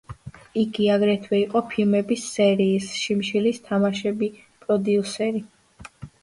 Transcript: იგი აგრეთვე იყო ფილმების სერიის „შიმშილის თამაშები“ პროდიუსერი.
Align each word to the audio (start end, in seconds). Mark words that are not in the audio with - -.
იგი 0.59 0.85
აგრეთვე 0.93 1.41
იყო 1.41 1.61
ფილმების 1.73 2.23
სერიის 2.37 2.87
„შიმშილის 3.03 3.61
თამაშები“ 3.69 4.31
პროდიუსერი. 4.65 5.45